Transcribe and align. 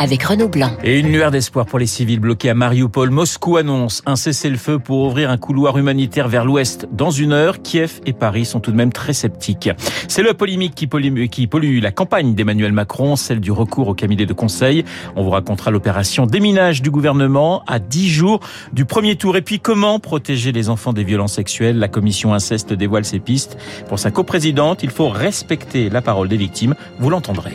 avec 0.00 0.22
Renaud 0.22 0.48
Blanc. 0.48 0.72
Et 0.82 0.98
une 0.98 1.12
lueur 1.12 1.30
d'espoir 1.30 1.66
pour 1.66 1.78
les 1.78 1.86
civils 1.86 2.20
bloqués 2.20 2.48
à 2.48 2.54
Mariupol. 2.54 3.10
Moscou 3.10 3.58
annonce 3.58 4.02
un 4.06 4.16
cessez-le-feu 4.16 4.78
pour 4.78 5.00
ouvrir 5.00 5.30
un 5.30 5.36
couloir 5.36 5.76
humanitaire 5.76 6.26
vers 6.26 6.46
l'ouest 6.46 6.88
dans 6.90 7.10
une 7.10 7.32
heure. 7.32 7.60
Kiev 7.60 8.00
et 8.06 8.14
Paris 8.14 8.46
sont 8.46 8.60
tout 8.60 8.70
de 8.70 8.76
même 8.76 8.94
très 8.94 9.12
sceptiques. 9.12 9.68
C'est 10.08 10.22
le 10.22 10.32
polémique 10.32 10.74
qui 10.74 10.86
pollue, 10.86 11.26
qui 11.26 11.46
pollue 11.46 11.80
la 11.82 11.92
campagne 11.92 12.34
d'Emmanuel 12.34 12.72
Macron, 12.72 13.14
celle 13.14 13.40
du 13.40 13.52
recours 13.52 13.88
au 13.88 13.94
cabinet 13.94 14.24
de 14.24 14.32
conseil. 14.32 14.86
On 15.16 15.22
vous 15.22 15.30
racontera 15.30 15.70
l'opération 15.70 16.24
déminage 16.24 16.80
du 16.80 16.90
gouvernement 16.90 17.62
à 17.66 17.78
10 17.78 18.08
jours 18.08 18.40
du 18.72 18.86
premier 18.86 19.16
tour. 19.16 19.36
Et 19.36 19.42
puis 19.42 19.60
comment 19.60 20.00
protéger 20.00 20.50
les 20.50 20.70
enfants 20.70 20.94
des 20.94 21.04
violences 21.04 21.34
sexuelles? 21.34 21.78
La 21.78 21.88
commission 21.88 22.32
inceste 22.32 22.72
dévoile 22.72 23.04
ses 23.04 23.18
pistes. 23.18 23.58
Pour 23.88 23.98
sa 23.98 24.10
coprésidente, 24.10 24.82
il 24.82 24.90
faut 24.90 25.10
respecter 25.10 25.90
la 25.90 26.00
parole 26.00 26.28
des 26.28 26.38
victimes. 26.38 26.74
Vous 26.98 27.10
l'entendrez. 27.10 27.52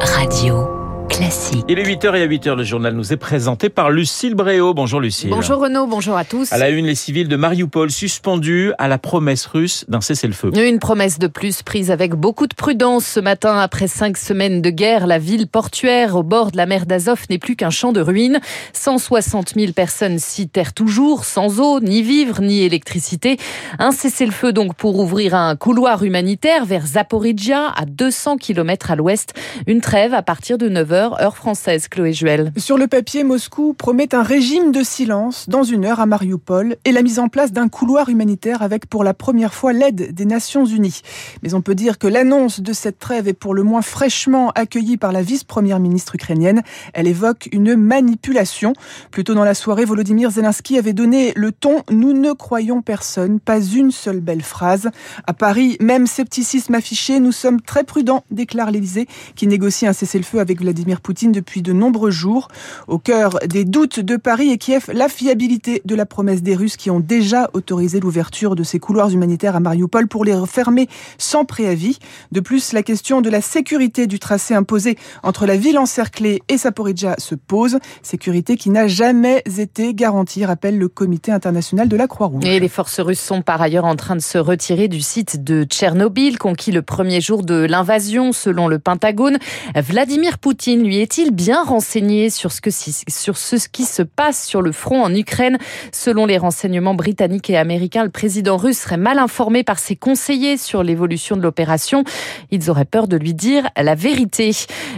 Radio. 0.00 0.73
Classique. 1.16 1.64
Il 1.68 1.78
est 1.78 1.84
8h 1.84 2.16
et 2.16 2.22
à 2.22 2.26
8h, 2.26 2.56
le 2.56 2.64
journal 2.64 2.92
nous 2.92 3.12
est 3.12 3.16
présenté 3.16 3.68
par 3.68 3.92
Lucille 3.92 4.34
Bréau. 4.34 4.74
Bonjour 4.74 4.98
Lucille. 4.98 5.30
Bonjour 5.30 5.60
Renaud, 5.60 5.86
bonjour 5.86 6.16
à 6.16 6.24
tous. 6.24 6.52
À 6.52 6.58
la 6.58 6.70
une, 6.70 6.86
les 6.86 6.96
civils 6.96 7.28
de 7.28 7.36
Mariupol 7.36 7.92
suspendus 7.92 8.72
à 8.78 8.88
la 8.88 8.98
promesse 8.98 9.46
russe 9.46 9.84
d'un 9.86 10.00
cessez-le-feu. 10.00 10.50
Une 10.56 10.80
promesse 10.80 11.20
de 11.20 11.28
plus 11.28 11.62
prise 11.62 11.92
avec 11.92 12.14
beaucoup 12.14 12.48
de 12.48 12.54
prudence 12.54 13.06
ce 13.06 13.20
matin. 13.20 13.58
Après 13.58 13.86
cinq 13.86 14.16
semaines 14.16 14.60
de 14.60 14.70
guerre, 14.70 15.06
la 15.06 15.20
ville 15.20 15.46
portuaire 15.46 16.16
au 16.16 16.24
bord 16.24 16.50
de 16.50 16.56
la 16.56 16.66
mer 16.66 16.84
d'Azov 16.84 17.20
n'est 17.30 17.38
plus 17.38 17.54
qu'un 17.54 17.70
champ 17.70 17.92
de 17.92 18.00
ruines. 18.00 18.40
160 18.72 19.54
000 19.54 19.72
personnes 19.72 20.18
s'y 20.18 20.48
terrent 20.48 20.74
toujours, 20.74 21.24
sans 21.26 21.60
eau, 21.60 21.78
ni 21.78 22.02
vivre, 22.02 22.42
ni 22.42 22.64
électricité. 22.64 23.36
Un 23.78 23.92
cessez-le-feu 23.92 24.52
donc 24.52 24.74
pour 24.74 24.98
ouvrir 24.98 25.36
un 25.36 25.54
couloir 25.54 26.02
humanitaire 26.02 26.64
vers 26.64 26.84
Zaporizhia, 26.84 27.72
à 27.76 27.84
200 27.84 28.36
km 28.38 28.90
à 28.90 28.96
l'ouest. 28.96 29.32
Une 29.68 29.80
trêve 29.80 30.12
à 30.12 30.22
partir 30.22 30.58
de 30.58 30.68
9h 30.68 31.03
heure 31.12 31.36
française, 31.36 31.88
Chloé 31.88 32.12
Juel. 32.12 32.52
Sur 32.56 32.78
le 32.78 32.86
papier, 32.86 33.22
Moscou 33.22 33.74
promet 33.74 34.14
un 34.14 34.22
régime 34.22 34.72
de 34.72 34.82
silence 34.82 35.48
dans 35.48 35.62
une 35.62 35.84
heure 35.84 36.00
à 36.00 36.06
Mariupol 36.06 36.76
et 36.84 36.92
la 36.92 37.02
mise 37.02 37.18
en 37.18 37.28
place 37.28 37.52
d'un 37.52 37.68
couloir 37.68 38.08
humanitaire 38.08 38.62
avec 38.62 38.86
pour 38.86 39.04
la 39.04 39.12
première 39.14 39.52
fois 39.52 39.72
l'aide 39.72 40.14
des 40.14 40.24
Nations 40.24 40.64
Unies. 40.64 41.02
Mais 41.42 41.54
on 41.54 41.60
peut 41.60 41.74
dire 41.74 41.98
que 41.98 42.06
l'annonce 42.06 42.60
de 42.60 42.72
cette 42.72 42.98
trêve 42.98 43.28
est 43.28 43.34
pour 43.34 43.54
le 43.54 43.62
moins 43.62 43.82
fraîchement 43.82 44.50
accueillie 44.54 44.96
par 44.96 45.12
la 45.12 45.22
vice-première 45.22 45.80
ministre 45.80 46.14
ukrainienne. 46.14 46.62
Elle 46.94 47.06
évoque 47.06 47.48
une 47.52 47.76
manipulation. 47.76 48.72
Plus 49.10 49.24
tôt 49.24 49.34
dans 49.34 49.44
la 49.44 49.54
soirée, 49.54 49.84
Volodymyr 49.84 50.30
Zelensky 50.30 50.78
avait 50.78 50.92
donné 50.94 51.32
le 51.36 51.52
ton 51.52 51.82
«Nous 51.90 52.12
ne 52.12 52.32
croyons 52.32 52.80
personne, 52.82 53.40
pas 53.40 53.60
une 53.60 53.90
seule 53.90 54.20
belle 54.20 54.42
phrase». 54.42 54.90
À 55.26 55.34
Paris, 55.34 55.76
même 55.80 56.06
scepticisme 56.06 56.74
affiché, 56.74 57.20
nous 57.20 57.32
sommes 57.32 57.60
très 57.60 57.84
prudents, 57.84 58.24
déclare 58.30 58.70
l'Élysée, 58.70 59.06
qui 59.34 59.46
négocie 59.46 59.86
un 59.86 59.92
cessez-le-feu 59.92 60.38
avec 60.40 60.60
Vladimir 60.60 60.93
Poutine 61.00 61.32
depuis 61.32 61.62
de 61.62 61.72
nombreux 61.72 62.10
jours. 62.10 62.48
Au 62.88 62.98
cœur 62.98 63.38
des 63.46 63.64
doutes 63.64 64.00
de 64.00 64.16
Paris 64.16 64.50
et 64.50 64.58
Kiev, 64.58 64.90
la 64.92 65.08
fiabilité 65.08 65.82
de 65.84 65.94
la 65.94 66.06
promesse 66.06 66.42
des 66.42 66.54
Russes 66.54 66.76
qui 66.76 66.90
ont 66.90 67.00
déjà 67.00 67.50
autorisé 67.52 68.00
l'ouverture 68.00 68.56
de 68.56 68.62
ces 68.62 68.78
couloirs 68.78 69.10
humanitaires 69.10 69.56
à 69.56 69.60
Mariupol 69.60 70.08
pour 70.08 70.24
les 70.24 70.34
refermer 70.34 70.88
sans 71.18 71.44
préavis. 71.44 71.98
De 72.32 72.40
plus, 72.40 72.72
la 72.72 72.82
question 72.82 73.20
de 73.20 73.30
la 73.30 73.40
sécurité 73.40 74.06
du 74.06 74.18
tracé 74.18 74.54
imposé 74.54 74.96
entre 75.22 75.46
la 75.46 75.56
ville 75.56 75.78
encerclée 75.78 76.42
et 76.48 76.58
Saporidja 76.58 77.16
se 77.18 77.34
pose. 77.34 77.78
Sécurité 78.02 78.56
qui 78.56 78.70
n'a 78.70 78.86
jamais 78.86 79.42
été 79.58 79.94
garantie, 79.94 80.44
rappelle 80.44 80.78
le 80.78 80.88
comité 80.88 81.32
international 81.32 81.88
de 81.88 81.96
la 81.96 82.06
Croix-Rouge. 82.06 82.44
Et 82.44 82.60
les 82.60 82.68
forces 82.68 83.00
russes 83.00 83.20
sont 83.20 83.42
par 83.42 83.60
ailleurs 83.60 83.84
en 83.84 83.96
train 83.96 84.16
de 84.16 84.20
se 84.20 84.38
retirer 84.38 84.88
du 84.88 85.00
site 85.00 85.44
de 85.44 85.64
Tchernobyl, 85.64 86.38
conquis 86.38 86.72
le 86.72 86.82
premier 86.82 87.20
jour 87.20 87.42
de 87.42 87.54
l'invasion, 87.54 88.32
selon 88.32 88.68
le 88.68 88.78
Pentagone. 88.78 89.38
Vladimir 89.76 90.38
Poutine 90.38 90.83
lui 90.84 90.98
est-il 90.98 91.30
bien 91.30 91.62
renseigné 91.62 92.30
sur 92.30 92.52
ce, 92.52 92.60
qui 92.60 93.84
se 93.84 94.02
passe 94.02 94.46
sur 94.46 94.62
le 94.62 94.72
front 94.72 95.02
en 95.02 95.14
Ukraine? 95.14 95.58
Selon 95.92 96.26
les 96.26 96.38
renseignements 96.38 96.94
britanniques 96.94 97.50
et 97.50 97.56
américains, 97.56 98.04
le 98.04 98.10
président 98.10 98.56
russe 98.56 98.78
serait 98.78 98.96
mal 98.96 99.18
informé 99.18 99.64
par 99.64 99.78
ses 99.78 99.96
conseillers 99.96 100.56
sur 100.56 100.82
l'évolution 100.82 101.36
de 101.36 101.42
l'opération. 101.42 102.04
Ils 102.50 102.70
auraient 102.70 102.84
peur 102.84 103.08
de 103.08 103.16
lui 103.16 103.34
dire 103.34 103.68
la 103.76 103.94
vérité. 103.94 104.50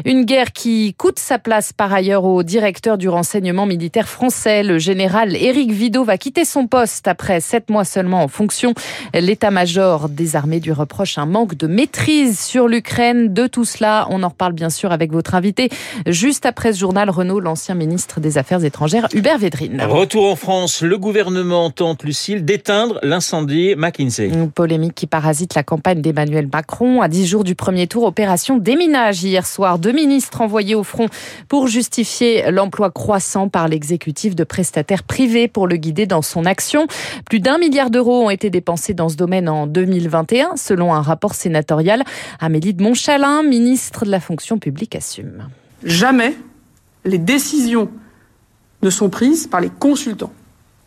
Une 0.04 0.24
guerre 0.24 0.52
qui 0.52 0.94
coûte 0.94 1.18
sa 1.18 1.38
place 1.38 1.72
par 1.72 1.92
ailleurs 1.92 2.24
au 2.24 2.42
directeur 2.42 2.98
du 2.98 3.08
renseignement 3.08 3.66
militaire 3.66 4.08
français. 4.08 4.62
Le 4.62 4.78
général 4.78 5.36
Éric 5.36 5.70
Vidot 5.70 6.04
va 6.04 6.18
quitter 6.18 6.44
son 6.44 6.66
poste 6.66 7.08
après 7.08 7.40
sept 7.40 7.70
mois 7.70 7.84
seulement 7.84 8.22
en 8.22 8.28
fonction. 8.28 8.74
L'état-major 9.14 10.08
des 10.08 10.36
armées 10.36 10.60
lui 10.60 10.72
reproche 10.72 11.18
un 11.18 11.26
manque 11.26 11.54
de 11.54 11.66
maîtrise 11.66 12.40
sur 12.40 12.68
l'Ukraine. 12.68 13.32
De 13.32 13.46
tout 13.46 13.64
cela, 13.64 14.06
on 14.10 14.22
en 14.22 14.28
reparle 14.28 14.52
bien 14.52 14.70
sûr 14.70 14.92
avec 14.92 15.12
votre 15.12 15.34
invité. 15.34 15.68
Juste 16.06 16.46
après 16.46 16.72
ce 16.72 16.78
journal, 16.78 17.10
Renault, 17.10 17.40
l'ancien 17.40 17.74
ministre 17.74 18.20
des 18.20 18.38
Affaires 18.38 18.64
étrangères, 18.64 19.08
Hubert 19.14 19.38
Védrine. 19.38 19.82
Retour 19.82 20.30
en 20.30 20.36
France, 20.36 20.82
le 20.82 20.98
gouvernement 20.98 21.70
tente, 21.70 22.04
Lucille, 22.04 22.44
d'éteindre 22.44 22.98
l'incendie 23.02 23.74
McKinsey. 23.76 24.28
Une 24.28 24.50
polémique 24.50 24.94
qui 24.94 25.06
parasite 25.06 25.54
la 25.54 25.62
campagne 25.62 26.00
d'Emmanuel 26.00 26.48
Macron. 26.52 27.02
À 27.02 27.08
dix 27.08 27.26
jours 27.26 27.44
du 27.44 27.54
premier 27.54 27.86
tour, 27.86 28.04
opération 28.04 28.56
déminage 28.58 29.22
hier 29.24 29.46
soir. 29.46 29.78
Deux 29.78 29.92
ministres 29.92 30.40
envoyés 30.40 30.74
au 30.74 30.84
front 30.84 31.08
pour 31.48 31.68
justifier 31.68 32.50
l'emploi 32.50 32.90
croissant 32.90 33.48
par 33.48 33.68
l'exécutif 33.68 34.34
de 34.34 34.44
prestataires 34.44 35.02
privés 35.02 35.48
pour 35.48 35.66
le 35.66 35.76
guider 35.76 36.06
dans 36.06 36.22
son 36.22 36.44
action. 36.44 36.86
Plus 37.28 37.40
d'un 37.40 37.58
milliard 37.58 37.90
d'euros 37.90 38.24
ont 38.24 38.30
été 38.30 38.50
dépensés 38.50 38.94
dans 38.94 39.08
ce 39.08 39.16
domaine 39.16 39.48
en 39.48 39.66
2021, 39.66 40.56
selon 40.56 40.94
un 40.94 41.02
rapport 41.02 41.34
sénatorial. 41.34 42.04
Amélie 42.40 42.74
de 42.74 42.82
Montchalin, 42.82 43.42
ministre 43.42 44.04
de 44.04 44.10
la 44.10 44.20
fonction 44.20 44.58
publique, 44.58 44.96
assume. 44.96 45.48
Jamais 45.82 46.36
les 47.04 47.18
décisions 47.18 47.90
ne 48.82 48.90
sont 48.90 49.10
prises 49.10 49.46
par 49.46 49.60
les 49.60 49.70
consultants. 49.70 50.32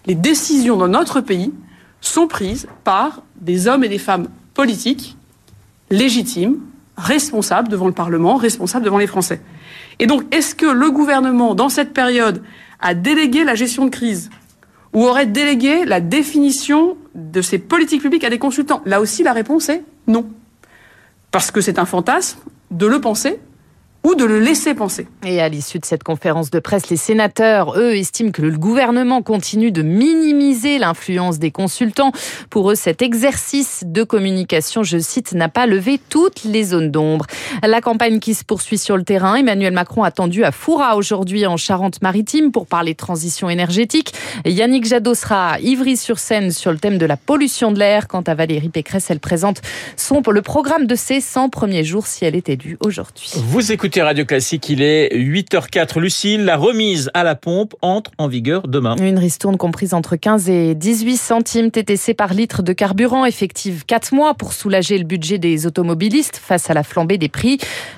Les 0.05 0.15
décisions 0.15 0.77
dans 0.77 0.87
notre 0.87 1.21
pays 1.21 1.53
sont 2.01 2.27
prises 2.27 2.67
par 2.83 3.23
des 3.39 3.67
hommes 3.67 3.83
et 3.83 3.89
des 3.89 3.97
femmes 3.97 4.27
politiques, 4.53 5.17
légitimes, 5.89 6.59
responsables 6.97 7.69
devant 7.69 7.87
le 7.87 7.93
Parlement, 7.93 8.35
responsables 8.35 8.85
devant 8.85 8.97
les 8.97 9.07
Français. 9.07 9.41
Et 9.99 10.07
donc, 10.07 10.23
est-ce 10.33 10.55
que 10.55 10.65
le 10.65 10.91
gouvernement, 10.91 11.55
dans 11.55 11.69
cette 11.69 11.93
période, 11.93 12.41
a 12.79 12.93
délégué 12.93 13.43
la 13.43 13.55
gestion 13.55 13.85
de 13.85 13.89
crise 13.89 14.29
ou 14.93 15.05
aurait 15.05 15.25
délégué 15.25 15.85
la 15.85 16.01
définition 16.01 16.97
de 17.15 17.41
ces 17.41 17.59
politiques 17.59 18.01
publiques 18.01 18.23
à 18.23 18.29
des 18.29 18.39
consultants? 18.39 18.81
Là 18.85 19.01
aussi, 19.01 19.23
la 19.23 19.33
réponse 19.33 19.69
est 19.69 19.83
non. 20.07 20.29
Parce 21.31 21.51
que 21.51 21.61
c'est 21.61 21.79
un 21.79 21.85
fantasme 21.85 22.39
de 22.71 22.85
le 22.85 22.99
penser 22.99 23.39
ou 24.09 24.15
de 24.15 24.25
le 24.25 24.39
laisser 24.39 24.73
penser. 24.73 25.07
Et 25.23 25.39
à 25.39 25.49
l'issue 25.49 25.77
de 25.77 25.85
cette 25.85 26.03
conférence 26.03 26.49
de 26.49 26.59
presse, 26.59 26.89
les 26.89 26.97
sénateurs, 26.97 27.77
eux, 27.77 27.95
estiment 27.95 28.31
que 28.31 28.41
le 28.41 28.57
gouvernement 28.57 29.21
continue 29.21 29.71
de 29.71 29.83
minimiser 29.83 30.79
l'influence 30.79 31.37
des 31.37 31.51
consultants. 31.51 32.11
Pour 32.49 32.71
eux, 32.71 32.75
cet 32.75 33.03
exercice 33.03 33.83
de 33.85 34.01
communication, 34.03 34.81
je 34.81 34.97
cite, 34.97 35.33
n'a 35.33 35.47
pas 35.47 35.67
levé 35.67 35.99
toutes 36.09 36.43
les 36.43 36.63
zones 36.63 36.89
d'ombre. 36.89 37.27
La 37.61 37.81
campagne 37.81 38.19
qui 38.19 38.33
se 38.33 38.43
poursuit 38.43 38.79
sur 38.79 38.97
le 38.97 39.03
terrain, 39.03 39.35
Emmanuel 39.35 39.73
Macron 39.73 40.03
attendu 40.03 40.43
à 40.43 40.51
Foura 40.51 40.95
aujourd'hui 40.95 41.45
en 41.45 41.57
Charente-Maritime 41.57 42.51
pour 42.51 42.65
parler 42.65 42.95
transition 42.95 43.47
énergétique. 43.47 44.13
Yannick 44.43 44.85
Jadot 44.85 45.13
sera 45.13 45.51
à 45.51 45.59
Ivry-sur-Seine 45.59 46.49
sur 46.49 46.71
le 46.71 46.79
thème 46.79 46.97
de 46.97 47.05
la 47.05 47.17
pollution 47.17 47.71
de 47.71 47.77
l'air. 47.77 48.07
Quant 48.07 48.21
à 48.21 48.33
Valérie 48.33 48.69
Pécresse, 48.69 49.11
elle 49.11 49.19
présente 49.19 49.61
son, 49.97 50.23
le 50.31 50.41
programme 50.41 50.87
de 50.87 50.95
ses 50.95 51.21
100 51.21 51.49
premiers 51.49 51.83
jours 51.83 52.07
si 52.07 52.25
elle 52.25 52.35
est 52.35 52.49
élue 52.49 52.77
aujourd'hui. 52.83 53.33
Vous 53.35 53.71
écoutez 53.71 53.98
Radio 54.01 54.25
Classique, 54.25 54.69
il 54.69 54.81
est 54.81 55.13
8h04. 55.15 55.99
Lucille, 55.99 56.45
la 56.45 56.57
remise 56.57 57.09
à 57.13 57.23
la 57.23 57.35
pompe 57.35 57.75
entre 57.81 58.11
en 58.17 58.27
vigueur 58.27 58.67
demain. 58.67 58.95
Une 58.97 59.17
ristourne 59.17 59.57
comprise 59.57 59.93
entre 59.93 60.15
15 60.15 60.49
et 60.49 60.75
18 60.75 61.17
centimes 61.17 61.71
TTC 61.71 62.13
par 62.13 62.33
litre 62.33 62.63
de 62.63 62.73
carburant, 62.73 63.25
effective 63.25 63.85
4 63.85 64.13
mois 64.13 64.33
pour 64.33 64.53
soulager 64.53 64.97
le 64.97 65.03
budget 65.03 65.37
des 65.37 65.67
automobilistes 65.67 66.37
face 66.37 66.69
à 66.69 66.73
la 66.73 66.83
flambée 66.83 67.17
des 67.17 67.29
prix. 67.29 67.57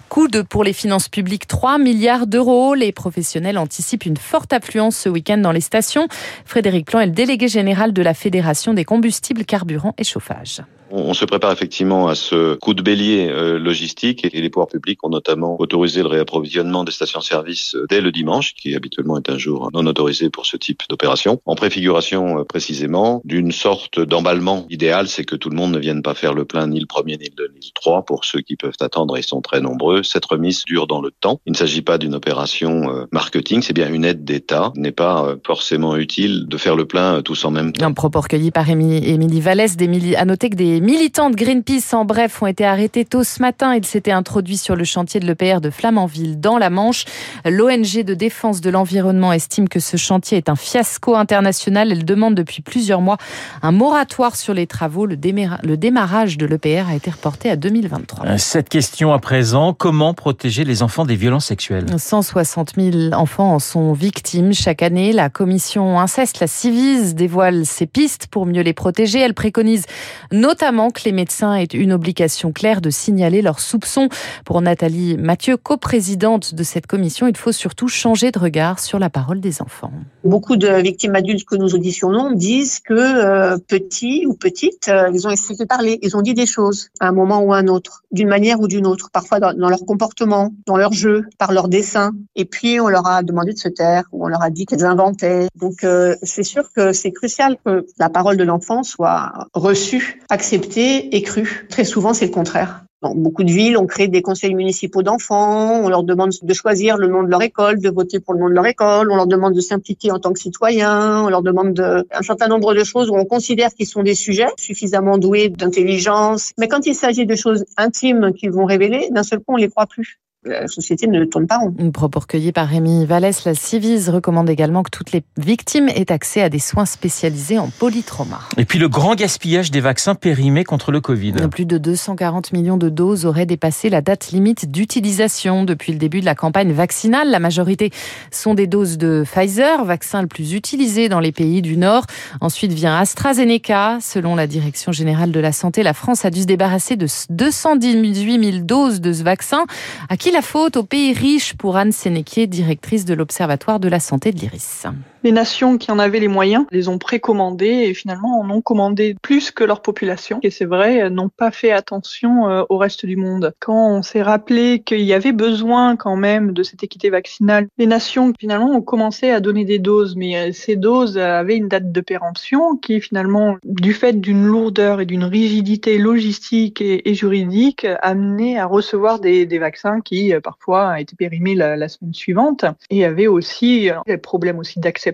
Coût 0.10 0.28
de 0.28 0.42
pour 0.42 0.64
les 0.64 0.74
finances 0.74 1.08
publiques 1.08 1.48
3 1.48 1.78
milliards 1.78 2.28
d'euros. 2.28 2.74
Les 2.74 2.92
professionnels 2.92 3.58
anticipent 3.58 4.06
une 4.06 4.18
forte 4.18 4.54
affluence 4.54 4.98
ce 4.98 5.10
week-end 5.10 5.38
dans 5.38 5.52
les 5.52 5.62
stations. 5.62 6.08
Frédéric 6.46 6.88
Plan 6.88 7.00
est 7.00 7.06
le 7.06 7.12
délégué 7.12 7.48
général 7.48 7.94
de 7.94 8.02
la 8.02 8.14
Fédération 8.14 8.74
des 8.74 8.86
combustibles, 8.86 9.46
carburants 9.46 9.96
et 9.98 10.04
chauffage. 10.04 10.62
On 10.94 11.14
se 11.14 11.24
prépare 11.24 11.54
effectivement 11.54 12.10
à 12.10 12.16
ce 12.16 12.56
coup 12.56 12.74
de 12.74 12.82
bélier 12.82 13.30
euh, 13.30 13.58
logistique 13.58 14.26
et 14.26 14.42
les 14.42 14.50
pouvoirs 14.50 14.68
publics 14.68 15.02
ont 15.06 15.10
notamment 15.10 15.56
autorisé 15.58 15.81
le 15.88 16.08
réapprovisionnement 16.08 16.84
des 16.84 16.92
stations-service 16.92 17.76
euh, 17.76 17.86
dès 17.90 18.02
le 18.02 18.12
dimanche, 18.12 18.54
qui 18.54 18.76
habituellement 18.76 19.18
est 19.18 19.30
un 19.30 19.38
jour 19.38 19.70
non 19.74 19.86
autorisé 19.86 20.30
pour 20.30 20.46
ce 20.46 20.58
type 20.58 20.82
d'opération. 20.90 21.42
En 21.46 21.56
préfiguration 21.56 22.40
euh, 22.40 22.44
précisément 22.44 23.22
d'une 23.26 23.52
sorte 23.52 24.00
d'emballement 24.00 24.66
idéal, 24.70 25.08
c'est 25.08 25.24
que 25.24 25.36
tout 25.36 25.50
le 25.50 25.56
monde 25.56 25.72
ne 25.72 25.80
vienne 25.80 26.02
pas 26.02 26.14
faire 26.14 26.34
le 26.34 26.46
plein 26.46 26.68
ni 26.68 26.80
le 26.80 26.86
premier 26.86 27.18
ni 27.18 27.30
le 27.38 27.48
ni 27.54 27.68
le 27.68 27.74
trois. 27.74 28.04
Pour 28.04 28.26
ceux 28.26 28.42
qui 28.42 28.56
peuvent 28.56 28.78
attendre, 28.80 29.18
ils 29.18 29.24
sont 29.24 29.42
très 29.42 29.62
nombreux. 29.62 30.04
Cette 30.04 30.26
remise 30.26 30.64
dure 30.66 30.88
dans 30.88 31.02
le 31.02 31.12
temps. 31.12 31.40
Il 31.46 31.52
ne 31.52 31.58
s'agit 31.58 31.82
pas 31.82 31.98
d'une 31.98 32.16
opération 32.16 33.08
marketing, 33.12 33.62
c'est 33.62 33.74
bien 33.74 33.92
une 33.92 34.06
aide 34.06 34.24
d'État. 34.24 34.72
Il 34.76 34.82
n'est 34.82 34.92
pas 34.92 35.36
forcément 35.46 35.96
utile 35.96 36.46
de 36.48 36.58
faire 36.58 36.76
le 36.76 36.86
plein 36.86 37.22
tous 37.22 37.46
en 37.46 37.52
même 37.52 37.74
temps. 37.74 37.86
Un 37.86 37.94
propos 37.94 38.22
recueilli 38.22 38.52
par 38.52 38.70
Émilie 38.70 39.42
Vallès. 39.42 39.76
Des 39.78 40.16
À 40.16 40.26
noter 40.26 40.50
que 40.50 40.56
des 40.56 40.82
militants 40.82 41.30
de 41.30 41.36
Greenpeace, 41.36 41.94
en 41.94 42.06
bref, 42.06 42.42
ont 42.42 42.48
été 42.48 42.66
arrêtés 42.66 43.06
tôt 43.06 43.24
ce 43.24 43.42
matin. 43.42 43.76
Ils 43.76 43.86
s'étaient 43.86 44.12
introduits 44.12 44.58
sur 44.58 44.76
le 44.76 44.84
chantier 44.84 45.20
de 45.20 45.26
l'EPR 45.26 45.62
de 45.62 45.71
Flamanville, 45.72 46.40
dans 46.40 46.58
la 46.58 46.70
Manche. 46.70 47.06
L'ONG 47.46 48.04
de 48.04 48.14
défense 48.14 48.62
de 48.62 48.70
l'environnement 48.70 49.34
estime 49.34 49.70
que 49.70 49.80
ce 49.80 49.98
chantier 49.98 50.38
est 50.38 50.50
un 50.50 50.56
fiasco 50.56 51.16
international. 51.16 51.92
Elle 51.92 52.06
demande 52.06 52.36
depuis 52.36 52.62
plusieurs 52.62 53.02
mois 53.02 53.18
un 53.62 53.72
moratoire 53.72 54.36
sur 54.36 54.54
les 54.54 54.68
travaux. 54.68 55.06
Le, 55.06 55.16
démarrage 55.16 56.38
de 56.38 56.46
l'EPR 56.46 56.90
a 56.90 56.96
été 56.96 57.10
reporté 57.10 57.50
à 57.50 57.56
2023. 57.56 58.26
Euh, 58.26 58.38
cette 58.38 58.70
question 58.70 59.14
à 59.14 59.20
présent, 59.20 59.74
comment 59.74 60.14
protéger 60.14 60.64
les 60.64 60.84
enfants 60.84 61.06
des 61.06 61.16
violences 61.16 61.46
sexuelles? 61.46 61.86
160 61.98 62.74
000 62.78 63.14
enfants 63.14 63.54
en 63.54 63.60
sont 63.60 63.94
victimes 63.94 64.54
chaque 64.54 64.82
année. 64.82 65.14
La 65.14 65.30
commission 65.30 66.00
inceste, 66.00 66.40
la 66.40 66.48
Civise, 66.48 67.16
dévoile 67.16 67.66
ses 67.66 67.86
pistes 67.86 68.28
pour 68.28 68.46
mieux 68.46 68.62
les 68.62 68.74
protéger. 68.74 69.20
Elle 69.20 69.34
préconise 69.34 69.86
notamment 70.32 70.90
que 70.90 71.02
les 71.06 71.12
médecins 71.12 71.56
aient 71.56 71.66
une 71.66 71.94
obligation 71.94 72.52
claire 72.52 72.82
de 72.82 72.90
signaler 72.90 73.42
leurs 73.42 73.60
soupçons. 73.60 74.10
Pour 74.46 74.62
Nathalie 74.62 75.18
Mathieu, 75.18 75.58
coprésidente 75.64 76.56
de 76.56 76.64
cette 76.64 76.88
commission, 76.88 77.28
il 77.28 77.38
faut 77.38 77.52
surtout 77.52 77.88
changer 77.88 78.32
de 78.32 78.40
regard 78.40 78.80
sur 78.80 79.00
la 79.00 79.10
parole 79.10 79.40
des 79.40 79.62
enfants. 79.62 79.92
Beaucoup 80.24 80.56
de 80.56 80.68
victimes 80.82 81.16
adultes 81.16 81.46
que 81.46 81.56
nous 81.56 81.76
auditionnons 81.76 82.32
disent 82.32 82.80
que 82.80 82.94
euh, 82.94 83.58
petits 83.58 84.26
ou 84.28 84.34
petites, 84.34 84.88
euh, 84.88 85.10
ils 85.14 85.28
ont 85.28 85.32
essayé 85.32 85.58
de 85.58 85.66
parler, 85.66 86.00
ils 86.02 86.16
ont 86.18 86.22
dit 86.22 86.34
des 86.34 86.46
choses 86.46 86.90
à 87.00 87.08
un 87.08 87.12
moment 87.12 87.42
ou 87.42 87.54
à 87.54 87.58
un 87.58 87.68
autre, 87.68 88.04
d'une 88.12 88.28
manière 88.28 88.60
ou 88.60 88.68
d'une 88.68 88.88
autre, 88.88 89.10
parfois 89.12 89.40
dans, 89.40 89.70
leur 89.70 89.86
comportement, 89.86 90.52
dans 90.66 90.78
leur 90.78 90.94
jeu, 90.94 91.26
par 91.38 91.52
leur 91.52 91.68
dessin. 91.68 92.12
Et 92.36 92.46
puis 92.46 92.80
on 92.80 92.88
leur 92.88 93.08
a 93.08 93.24
demandé 93.24 93.54
de 93.54 93.60
se 93.60 93.70
taire 93.70 94.04
ou 94.12 94.26
on 94.26 94.28
leur 94.28 94.42
a 94.42 94.50
dit 94.50 94.66
qu'elles 94.66 94.86
inventaient. 94.86 95.48
Donc 95.56 95.84
euh, 95.84 96.16
c'est 96.24 96.44
sûr 96.44 96.72
que 96.74 96.94
c'est 96.94 97.12
crucial 97.12 97.58
que 97.66 97.86
la 98.00 98.10
parole 98.10 98.38
de 98.38 98.44
l'enfant 98.44 98.84
soit 98.84 99.32
reçue, 99.54 100.22
acceptée 100.30 101.16
et 101.16 101.22
crue. 101.22 101.66
Très 101.70 101.84
souvent 101.84 102.14
c'est 102.14 102.26
le 102.26 102.32
contraire. 102.32 102.84
Dans 103.02 103.16
beaucoup 103.16 103.44
de 103.44 103.52
villes, 103.52 103.78
on 103.78 103.88
crée 103.88 104.08
des 104.08 104.22
conseils 104.22 104.54
municipaux 104.54 105.02
d'enfants, 105.02 105.82
on 105.84 105.90
leur 105.90 106.04
demande 106.04 106.34
de 106.40 106.54
choisir 106.54 106.98
le 106.98 107.08
nom 107.08 107.24
de 107.24 107.30
leur 107.30 107.42
école, 107.42 107.80
de 107.80 107.90
voter 107.90 108.20
pour 108.20 108.36
le 108.36 108.42
nom 108.42 108.48
de 108.48 108.54
leur 108.54 108.68
école, 108.68 109.12
on 109.12 109.16
leur 109.16 109.26
demande 109.26 109.56
de 109.56 109.60
s'impliquer 109.60 110.12
en 110.12 110.20
tant 110.20 110.32
que 110.34 110.40
citoyen, 110.40 111.24
on 111.24 111.30
leur 111.30 111.42
demande 111.42 111.74
de, 111.74 112.06
un 112.12 112.22
certain 112.22 112.48
nombre 112.48 112.76
de 112.76 112.84
choses 112.84 113.10
où 113.10 113.16
on 113.16 113.26
considère 113.26 113.74
qu'ils 113.74 113.88
sont 113.88 114.04
des 114.04 114.14
sujets 114.14 114.50
suffisamment 114.58 115.18
doués 115.18 115.50
d'intelligence. 115.50 116.52
Mais 116.60 116.68
quand 116.68 116.86
il 116.86 116.94
s'agit 116.94 117.26
de 117.26 117.36
choses 117.36 117.66
intimes 117.76 118.34
qu'ils 118.34 118.52
vont 118.52 118.66
révéler, 118.66 119.10
d'un 119.10 119.24
seul 119.24 119.40
coup, 119.40 119.54
on 119.54 119.58
les 119.58 119.70
croit 119.70 119.88
plus 119.88 120.20
la 120.44 120.68
société 120.68 121.06
ne 121.06 121.24
tourne 121.26 121.46
pas 121.46 121.60
rond. 121.60 121.74
Une 121.78 121.92
propos 121.92 122.20
recueillie 122.20 122.52
par 122.52 122.68
Rémi 122.68 123.06
Vallès, 123.06 123.46
la 123.46 123.54
Civise 123.54 124.10
recommande 124.10 124.50
également 124.50 124.82
que 124.82 124.90
toutes 124.90 125.12
les 125.12 125.24
victimes 125.38 125.88
aient 125.90 126.12
accès 126.12 126.42
à 126.42 126.50
des 126.50 126.58
soins 126.58 126.88
spécialisés 126.88 127.60
en 127.60 127.70
polytrauma. 127.70 128.40
Et 128.58 128.66
puis 128.66 128.80
le 128.80 128.90
grand 128.90 129.14
gaspillage 129.14 129.70
des 129.70 129.82
vaccins 129.82 130.16
périmés 130.16 130.64
contre 130.64 130.92
le 130.92 131.00
Covid. 131.00 131.34
Plus 131.52 131.66
de 131.66 131.78
240 131.78 132.54
millions 132.54 132.78
de 132.78 132.90
doses 132.90 133.26
auraient 133.26 133.46
dépassé 133.46 133.90
la 133.90 134.02
date 134.02 134.32
limite 134.32 134.72
d'utilisation 134.72 135.64
depuis 135.64 135.92
le 135.92 136.00
début 136.00 136.22
de 136.22 136.26
la 136.26 136.34
campagne 136.34 136.72
vaccinale. 136.72 137.30
La 137.30 137.40
majorité 137.40 137.92
sont 138.32 138.56
des 138.56 138.66
doses 138.66 138.98
de 138.98 139.24
Pfizer, 139.24 139.86
vaccin 139.86 140.24
le 140.24 140.28
plus 140.28 140.54
utilisé 140.54 141.08
dans 141.08 141.20
les 141.20 141.32
pays 141.32 141.62
du 141.62 141.78
Nord. 141.78 142.06
Ensuite 142.42 142.74
vient 142.74 142.98
AstraZeneca. 142.98 144.00
Selon 144.02 144.36
la 144.36 144.48
Direction 144.48 144.92
générale 144.92 145.32
de 145.32 145.40
la 145.40 145.52
santé, 145.52 145.84
la 145.84 145.94
France 145.94 146.26
a 146.26 146.32
dû 146.32 146.42
se 146.42 146.48
débarrasser 146.48 146.96
de 146.96 147.06
218 147.30 148.52
000 148.52 148.66
doses 148.66 149.02
de 149.02 149.14
ce 149.14 149.22
vaccin. 149.22 149.66
À 150.10 150.18
qui 150.18 150.31
la 150.32 150.42
faute 150.42 150.78
au 150.78 150.84
pays 150.84 151.14
riche 151.14 151.56
pour 151.56 151.76
Anne 151.76 151.92
Sénéquier, 151.92 152.48
directrice 152.48 153.06
de 153.06 153.14
l'Observatoire 153.14 153.80
de 153.80 153.90
la 153.90 154.00
santé 154.00 154.32
de 154.32 154.40
l'Iris 154.40 154.86
les 155.24 155.32
nations 155.32 155.78
qui 155.78 155.92
en 155.92 156.00
avaient 156.00 156.20
les 156.20 156.28
moyens 156.28 156.66
les 156.72 156.88
ont 156.88 156.98
précommandés 156.98 157.86
et 157.88 157.94
finalement 157.94 158.40
en 158.40 158.50
ont 158.50 158.62
commandé 158.62 159.16
plus 159.22 159.52
que 159.52 159.64
leur 159.64 159.82
population. 159.82 160.40
Et 160.44 160.50
c'est 160.50 160.66
vrai, 160.66 161.10
n'ont 161.10 161.30
pas 161.30 161.52
fait 161.52 161.72
attention 161.72 162.50
euh, 162.50 162.64
au 162.70 162.78
reste 162.78 163.06
du 163.06 163.16
monde. 163.16 163.54
Quand 163.60 163.90
on 163.90 164.02
s'est 164.02 164.22
rappelé 164.22 164.82
qu'il 164.84 165.02
y 165.02 165.14
avait 165.14 165.32
besoin 165.32 165.96
quand 165.96 166.16
même 166.16 166.54
de 166.54 166.64
cette 166.64 166.84
équité 166.84 167.10
vaccinale, 167.10 167.68
les 167.78 167.86
nations 167.86 168.34
finalement 168.40 168.72
ont 168.72 168.82
commencé 168.82 169.30
à 169.30 169.40
donner 169.40 169.66
des 169.66 169.80
doses, 169.80 170.16
mais 170.16 170.38
euh, 170.38 170.52
ces 170.54 170.76
doses 170.76 171.18
avaient 171.18 171.58
une 171.58 171.68
date 171.68 171.92
de 171.92 172.02
péremption 172.02 172.76
qui 172.78 173.00
finalement, 173.02 173.58
du 173.64 173.94
fait 173.94 174.20
d'une 174.20 174.46
lourdeur 174.46 175.02
et 175.02 175.06
d'une 175.06 175.24
rigidité 175.24 175.98
logistique 175.98 176.82
et, 176.82 177.14
juridique, 177.14 177.86
amenait 178.02 178.58
à 178.58 178.66
recevoir 178.66 179.20
des 179.20 179.46
vaccins 179.60 180.02
qui 180.02 180.21
euh, 180.30 180.42
parfois 180.42 181.00
étaient 181.00 181.16
périmés 181.16 181.56
la, 181.56 181.76
la 181.76 181.90
semaine 181.90 182.14
suivante 182.14 182.66
et 182.90 183.06
avaient 183.06 183.28
aussi 183.28 183.90
des 184.08 184.18
problèmes 184.18 184.60
aussi 184.60 184.80
d'accès 184.80 185.12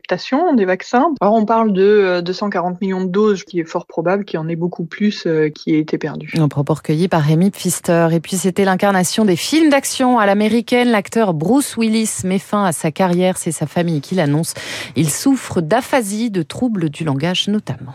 des 0.55 0.65
vaccins. 0.65 1.13
Alors 1.21 1.33
on 1.35 1.45
parle 1.45 1.73
de 1.73 2.21
240 2.23 2.73
euh, 2.73 2.77
millions 2.81 3.01
de 3.01 3.09
doses, 3.09 3.43
qui 3.43 3.59
est 3.59 3.63
fort 3.65 3.85
probable 3.85 4.25
qu'il 4.25 4.39
y 4.39 4.39
en 4.39 4.47
ait 4.47 4.55
beaucoup 4.55 4.85
plus 4.85 5.25
euh, 5.25 5.49
qui 5.49 5.75
aient 5.75 5.79
été 5.79 5.97
perdues. 5.97 6.31
Un 6.37 6.47
propos 6.47 6.75
recueilli 6.75 7.07
par 7.07 7.21
Rémi 7.21 7.51
Pfister. 7.51 8.07
Et 8.11 8.19
puis 8.19 8.35
c'était 8.37 8.65
l'incarnation 8.65 9.25
des 9.25 9.35
films 9.35 9.69
d'action 9.69 10.19
à 10.19 10.25
l'américaine. 10.25 10.89
L'acteur 10.89 11.33
Bruce 11.33 11.77
Willis 11.77 12.21
met 12.23 12.39
fin 12.39 12.65
à 12.65 12.71
sa 12.71 12.91
carrière. 12.91 13.37
C'est 13.37 13.51
sa 13.51 13.67
famille 13.67 14.01
qui 14.01 14.15
l'annonce. 14.15 14.53
Il 14.95 15.09
souffre 15.09 15.61
d'aphasie, 15.61 16.31
de 16.31 16.43
troubles 16.43 16.89
du 16.89 17.03
langage 17.03 17.47
notamment 17.47 17.93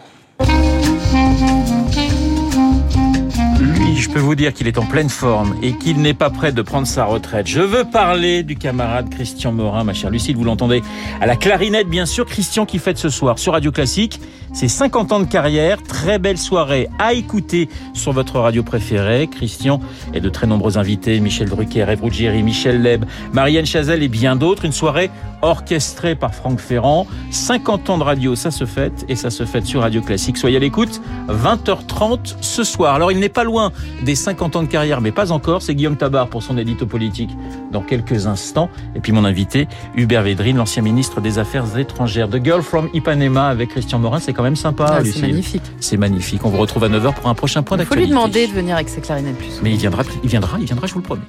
peux 4.12 4.20
vous 4.20 4.34
dire 4.34 4.52
qu'il 4.52 4.66
est 4.66 4.76
en 4.76 4.84
pleine 4.84 5.08
forme 5.08 5.54
et 5.62 5.72
qu'il 5.72 6.02
n'est 6.02 6.12
pas 6.12 6.28
prêt 6.28 6.52
de 6.52 6.60
prendre 6.60 6.86
sa 6.86 7.06
retraite. 7.06 7.46
Je 7.46 7.62
veux 7.62 7.84
parler 7.84 8.42
du 8.42 8.56
camarade 8.56 9.08
Christian 9.08 9.52
Morin, 9.52 9.84
ma 9.84 9.94
chère 9.94 10.10
Lucille, 10.10 10.36
vous 10.36 10.44
l'entendez 10.44 10.82
à 11.20 11.26
la 11.26 11.34
clarinette, 11.34 11.88
bien 11.88 12.04
sûr. 12.04 12.26
Christian 12.26 12.66
qui 12.66 12.78
fête 12.78 12.98
ce 12.98 13.08
soir 13.08 13.38
sur 13.38 13.54
Radio 13.54 13.72
Classique 13.72 14.20
ses 14.52 14.68
50 14.68 15.12
ans 15.12 15.20
de 15.20 15.24
carrière. 15.24 15.82
Très 15.82 16.18
belle 16.18 16.38
soirée 16.38 16.88
à 16.98 17.14
écouter 17.14 17.68
sur 17.94 18.12
votre 18.12 18.38
radio 18.38 18.62
préférée. 18.62 19.28
Christian 19.28 19.80
et 20.14 20.20
de 20.20 20.28
très 20.28 20.46
nombreux 20.46 20.78
invités, 20.78 21.18
Michel 21.20 21.48
Drucker, 21.48 21.86
Eve 21.88 22.02
Ruggieri, 22.02 22.42
Michel 22.42 22.82
Leb, 22.82 23.04
Marianne 23.32 23.66
Chazelle 23.66 24.02
et 24.02 24.08
bien 24.08 24.36
d'autres. 24.36 24.64
Une 24.64 24.72
soirée 24.72 25.10
orchestrée 25.40 26.14
par 26.14 26.34
Franck 26.34 26.60
Ferrand. 26.60 27.06
50 27.30 27.90
ans 27.90 27.98
de 27.98 28.04
radio, 28.04 28.36
ça 28.36 28.50
se 28.50 28.64
fête 28.64 29.04
et 29.08 29.16
ça 29.16 29.30
se 29.30 29.44
fête 29.44 29.66
sur 29.66 29.80
Radio 29.80 30.00
Classique. 30.00 30.36
Soyez 30.36 30.56
à 30.56 30.60
l'écoute, 30.60 31.00
20h30 31.28 32.36
ce 32.40 32.62
soir. 32.62 32.94
Alors 32.94 33.10
il 33.10 33.18
n'est 33.18 33.28
pas 33.28 33.44
loin 33.44 33.72
des 34.02 34.14
50 34.14 34.56
ans 34.56 34.62
de 34.62 34.68
carrière, 34.68 35.00
mais 35.00 35.12
pas 35.12 35.32
encore. 35.32 35.62
C'est 35.62 35.74
Guillaume 35.74 35.96
Tabar 35.96 36.28
pour 36.28 36.42
son 36.42 36.58
édito 36.58 36.86
politique 36.86 37.30
dans 37.70 37.80
quelques 37.80 38.26
instants. 38.26 38.70
Et 38.94 39.00
puis 39.00 39.12
mon 39.12 39.24
invité, 39.24 39.68
Hubert 39.96 40.22
Védrine, 40.22 40.56
l'ancien 40.56 40.82
ministre 40.82 41.20
des 41.20 41.38
Affaires 41.38 41.78
étrangères. 41.78 42.28
The 42.28 42.42
Girl 42.42 42.62
from 42.62 42.88
Ipanema 42.92 43.48
avec 43.48 43.70
Christian 43.70 43.98
Morin, 43.98 44.20
c'est 44.20 44.32
quand 44.32 44.42
même 44.42 44.56
sympa. 44.56 44.86
Ah, 44.88 45.04
c'est 45.04 45.20
magnifique. 45.20 45.62
C'est 45.80 45.96
magnifique. 45.96 46.44
On 46.44 46.50
vous 46.50 46.58
retrouve 46.58 46.84
à 46.84 46.88
9h 46.88 47.14
pour 47.14 47.28
un 47.28 47.34
prochain 47.34 47.62
point 47.62 47.76
d'actualité. 47.76 48.04
Il 48.04 48.12
faut 48.12 48.14
lui 48.14 48.26
demander 48.26 48.46
de 48.46 48.52
venir 48.52 48.74
avec 48.76 48.88
ses 48.88 49.00
clarinettes 49.00 49.38
plus. 49.38 49.60
Mais 49.62 49.70
il 49.70 49.78
viendra, 49.78 50.02
il 50.22 50.28
viendra, 50.28 50.58
il 50.58 50.66
viendra, 50.66 50.86
je 50.86 50.94
vous 50.94 51.00
le 51.00 51.04
promets. 51.04 51.22